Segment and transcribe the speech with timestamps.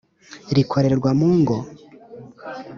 [0.55, 1.57] rikorerwa mu ngo?